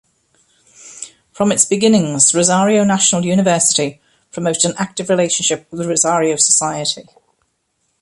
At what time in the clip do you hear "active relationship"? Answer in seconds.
4.79-5.67